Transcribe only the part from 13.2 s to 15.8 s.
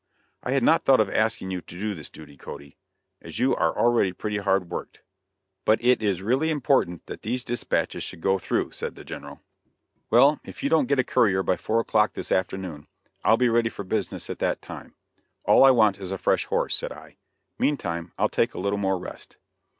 I'll be ready for business at that time. All I